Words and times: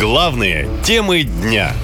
Главные 0.00 0.66
темы 0.82 1.24
дня. 1.24 1.74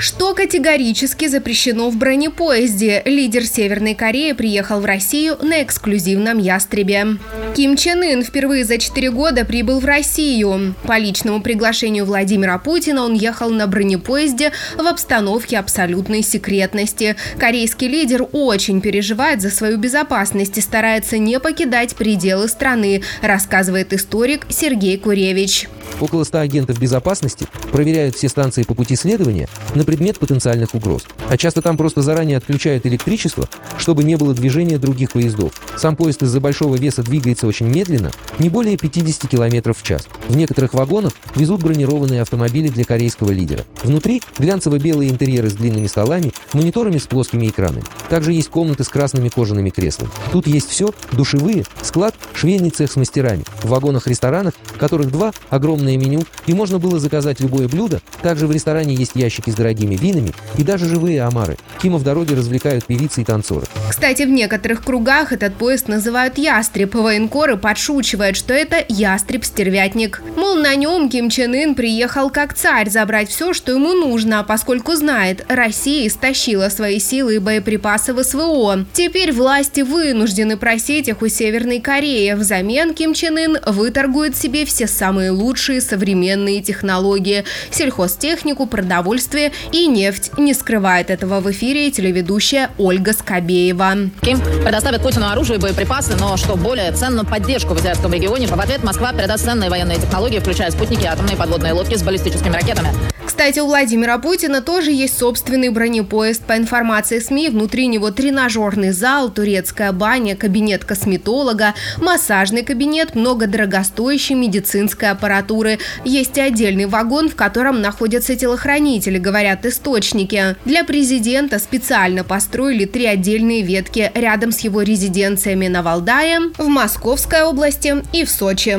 Что 0.00 0.34
категорически 0.34 1.28
запрещено 1.28 1.90
в 1.90 1.96
бронепоезде? 1.96 3.02
Лидер 3.04 3.44
Северной 3.44 3.94
Кореи 3.94 4.32
приехал 4.32 4.80
в 4.80 4.86
Россию 4.86 5.36
на 5.42 5.62
эксклюзивном 5.62 6.38
«Ястребе». 6.38 7.18
Ким 7.54 7.76
Чен 7.76 8.02
Ын 8.02 8.22
впервые 8.22 8.64
за 8.64 8.78
четыре 8.78 9.10
года 9.10 9.44
прибыл 9.44 9.78
в 9.78 9.84
Россию. 9.84 10.74
По 10.84 10.96
личному 10.96 11.42
приглашению 11.42 12.06
Владимира 12.06 12.56
Путина 12.58 13.04
он 13.04 13.12
ехал 13.12 13.50
на 13.50 13.66
бронепоезде 13.66 14.52
в 14.78 14.86
обстановке 14.86 15.58
абсолютной 15.58 16.22
секретности. 16.22 17.16
Корейский 17.38 17.88
лидер 17.88 18.26
очень 18.32 18.80
переживает 18.80 19.42
за 19.42 19.50
свою 19.50 19.76
безопасность 19.76 20.56
и 20.56 20.62
старается 20.62 21.18
не 21.18 21.38
покидать 21.38 21.94
пределы 21.94 22.48
страны, 22.48 23.02
рассказывает 23.20 23.92
историк 23.92 24.46
Сергей 24.48 24.96
Куревич. 24.96 25.68
Около 26.00 26.24
100 26.24 26.38
агентов 26.38 26.78
безопасности 26.78 27.46
проверяют 27.72 28.14
все 28.14 28.28
станции 28.28 28.62
по 28.62 28.74
пути 28.74 28.96
следования 28.96 29.48
на 29.74 29.84
предмет 29.84 30.18
потенциальных 30.18 30.74
угроз. 30.74 31.04
А 31.28 31.36
часто 31.36 31.62
там 31.62 31.76
просто 31.76 32.02
заранее 32.02 32.36
отключают 32.36 32.86
электричество, 32.86 33.48
чтобы 33.78 34.04
не 34.04 34.16
было 34.16 34.34
движения 34.34 34.78
других 34.78 35.12
поездов. 35.12 35.52
Сам 35.76 35.96
поезд 35.96 36.22
из-за 36.22 36.40
большого 36.40 36.76
веса 36.76 37.02
двигается 37.02 37.46
очень 37.46 37.66
медленно, 37.66 38.10
не 38.38 38.48
более 38.48 38.76
50 38.76 39.28
км 39.30 39.72
в 39.72 39.82
час. 39.82 40.06
В 40.30 40.36
некоторых 40.36 40.74
вагонах 40.74 41.12
везут 41.34 41.60
бронированные 41.60 42.22
автомобили 42.22 42.68
для 42.68 42.84
корейского 42.84 43.32
лидера. 43.32 43.64
Внутри 43.82 44.22
глянцево-белые 44.38 45.10
интерьеры 45.10 45.50
с 45.50 45.54
длинными 45.54 45.88
столами, 45.88 46.32
мониторами 46.52 46.98
с 46.98 47.08
плоскими 47.08 47.48
экранами. 47.48 47.82
Также 48.08 48.32
есть 48.32 48.48
комнаты 48.48 48.84
с 48.84 48.88
красными 48.88 49.28
кожаными 49.28 49.70
креслами. 49.70 50.12
Тут 50.30 50.46
есть 50.46 50.68
все– 50.68 50.94
душевые, 51.12 51.64
склад, 51.82 52.14
швейный 52.32 52.70
цех 52.70 52.92
с 52.92 52.94
мастерами. 52.94 53.42
В 53.64 53.70
вагонах-ресторанах, 53.70 54.54
которых 54.78 55.10
два, 55.10 55.32
огромное 55.48 55.96
меню, 55.96 56.22
и 56.46 56.54
можно 56.54 56.78
было 56.78 57.00
заказать 57.00 57.40
любое 57.40 57.66
блюдо. 57.66 58.00
Также 58.22 58.46
в 58.46 58.52
ресторане 58.52 58.94
есть 58.94 59.16
ящики 59.16 59.50
с 59.50 59.54
дорогими 59.54 59.96
винами 59.96 60.32
и 60.56 60.62
даже 60.62 60.86
живые 60.86 61.22
омары. 61.22 61.56
Кима 61.82 61.98
в 61.98 62.04
дороге 62.04 62.36
развлекают 62.36 62.84
певицы 62.84 63.22
и 63.22 63.24
танцоры. 63.24 63.66
Кстати, 63.88 64.22
в 64.22 64.30
некоторых 64.30 64.84
кругах 64.84 65.32
этот 65.32 65.56
поезд 65.56 65.88
называют 65.88 66.38
«Ястреб». 66.38 66.94
Военкоры 66.94 67.56
подшучивают, 67.56 68.36
что 68.36 68.54
это 68.54 68.76
«Ястреб-стервятник». 68.88 70.19
Мол, 70.36 70.54
на 70.56 70.74
нем 70.74 71.08
Ким 71.08 71.30
Чен 71.30 71.54
Ын 71.54 71.74
приехал 71.74 72.30
как 72.30 72.54
царь 72.54 72.88
забрать 72.88 73.28
все, 73.30 73.52
что 73.52 73.72
ему 73.72 73.94
нужно, 73.94 74.44
поскольку 74.44 74.94
знает, 74.94 75.44
Россия 75.48 76.06
истощила 76.06 76.68
свои 76.68 76.98
силы 76.98 77.36
и 77.36 77.38
боеприпасы 77.38 78.12
в 78.12 78.22
СВО. 78.22 78.84
Теперь 78.92 79.32
власти 79.32 79.80
вынуждены 79.80 80.56
просить 80.56 81.08
их 81.08 81.22
у 81.22 81.28
Северной 81.28 81.80
Кореи. 81.80 82.32
Взамен 82.32 82.94
Ким 82.94 83.14
Чен 83.14 83.38
Ын 83.38 83.58
выторгует 83.66 84.36
себе 84.36 84.64
все 84.64 84.86
самые 84.86 85.30
лучшие 85.30 85.80
современные 85.80 86.62
технологии– 86.62 87.44
сельхозтехнику, 87.70 88.66
продовольствие 88.66 89.52
и 89.72 89.86
нефть. 89.86 90.32
Не 90.38 90.54
скрывает 90.54 91.10
этого 91.10 91.40
в 91.40 91.50
эфире 91.50 91.90
телеведущая 91.90 92.70
Ольга 92.78 93.12
Скобеева. 93.12 94.10
Ким 94.22 94.40
предоставит 94.62 95.02
Путину 95.02 95.28
оружие 95.28 95.58
и 95.58 95.62
боеприпасы, 95.62 96.16
но 96.18 96.36
что 96.36 96.56
более 96.56 96.92
ценную 96.92 97.26
поддержку 97.26 97.74
в 97.74 97.78
азиатском 97.78 98.12
регионе. 98.12 98.46
В 98.46 98.60
ответ 98.60 98.84
Москва 98.84 99.12
передаст 99.12 99.44
ценные 99.44 99.70
военные 99.70 99.96
технологии, 99.96 100.09
включая 100.40 100.70
спутники 100.70 101.06
атомные 101.06 101.36
подводные 101.36 101.72
лодки 101.72 101.96
с 101.96 102.02
баллистическими 102.02 102.52
ракетами. 102.52 102.88
Кстати, 103.24 103.60
у 103.60 103.66
Владимира 103.66 104.18
Путина 104.18 104.60
тоже 104.60 104.90
есть 104.90 105.16
собственный 105.16 105.70
бронепоезд. 105.70 106.44
По 106.44 106.58
информации 106.58 107.20
СМИ, 107.20 107.48
внутри 107.48 107.86
него 107.86 108.10
тренажерный 108.10 108.90
зал, 108.90 109.30
турецкая 109.30 109.92
баня, 109.92 110.36
кабинет 110.36 110.84
косметолога, 110.84 111.74
массажный 111.98 112.62
кабинет, 112.62 113.14
много 113.14 113.46
дорогостоящей 113.46 114.34
медицинской 114.34 115.10
аппаратуры. 115.10 115.78
Есть 116.04 116.36
и 116.36 116.40
отдельный 116.40 116.86
вагон, 116.86 117.30
в 117.30 117.36
котором 117.36 117.80
находятся 117.80 118.36
телохранители, 118.36 119.16
говорят 119.16 119.64
источники. 119.64 120.56
Для 120.64 120.84
президента 120.84 121.58
специально 121.58 122.24
построили 122.24 122.84
три 122.84 123.06
отдельные 123.06 123.62
ветки 123.62 124.10
рядом 124.14 124.52
с 124.52 124.58
его 124.60 124.82
резиденциями 124.82 125.68
на 125.68 125.82
Валдае, 125.82 126.40
в 126.58 126.66
Московской 126.66 127.42
области 127.44 128.04
и 128.12 128.24
в 128.24 128.30
Сочи. 128.30 128.78